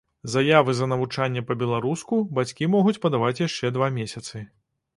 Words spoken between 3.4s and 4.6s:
яшчэ два месяцы.